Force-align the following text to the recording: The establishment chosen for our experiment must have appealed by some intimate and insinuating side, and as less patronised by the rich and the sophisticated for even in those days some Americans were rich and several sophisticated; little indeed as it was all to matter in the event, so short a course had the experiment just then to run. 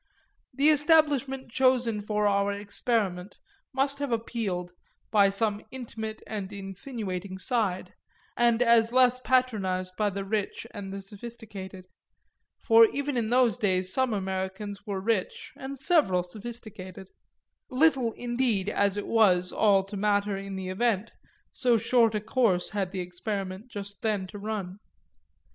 The 0.55 0.69
establishment 0.69 1.51
chosen 1.51 2.01
for 2.01 2.25
our 2.25 2.51
experiment 2.51 3.37
must 3.71 3.99
have 3.99 4.11
appealed 4.11 4.71
by 5.11 5.29
some 5.29 5.63
intimate 5.69 6.23
and 6.25 6.51
insinuating 6.51 7.37
side, 7.37 7.93
and 8.35 8.63
as 8.63 8.91
less 8.91 9.19
patronised 9.19 9.95
by 9.97 10.09
the 10.09 10.25
rich 10.25 10.65
and 10.71 10.91
the 10.91 11.03
sophisticated 11.03 11.85
for 12.63 12.85
even 12.85 13.15
in 13.15 13.29
those 13.29 13.57
days 13.57 13.93
some 13.93 14.11
Americans 14.11 14.87
were 14.87 14.99
rich 15.01 15.51
and 15.55 15.79
several 15.79 16.23
sophisticated; 16.23 17.11
little 17.69 18.13
indeed 18.13 18.69
as 18.69 18.97
it 18.97 19.05
was 19.05 19.51
all 19.51 19.83
to 19.83 19.95
matter 19.97 20.35
in 20.35 20.55
the 20.55 20.69
event, 20.69 21.11
so 21.51 21.77
short 21.77 22.15
a 22.15 22.21
course 22.21 22.71
had 22.71 22.89
the 22.89 23.01
experiment 23.01 23.67
just 23.69 24.01
then 24.01 24.25
to 24.25 24.39
run. 24.39 24.79